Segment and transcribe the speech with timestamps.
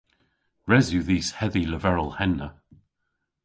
[0.69, 2.47] Res yw dhis hedhi leverel henna.